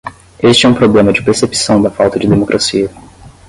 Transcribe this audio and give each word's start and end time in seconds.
Este 0.41 0.65
é 0.65 0.69
um 0.69 0.73
problema 0.73 1.13
de 1.13 1.23
percepção 1.23 1.79
da 1.79 1.91
falta 1.91 2.17
de 2.17 2.25
democracia. 2.27 2.89